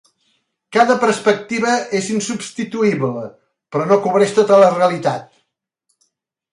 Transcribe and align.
Cada 0.77 0.95
perspectiva 1.03 1.75
és 1.99 2.09
insubstituïble, 2.15 3.23
però 3.77 3.89
no 3.93 4.01
cobreix 4.09 4.35
tota 4.41 4.63
la 4.65 4.75
realitat. 4.77 5.33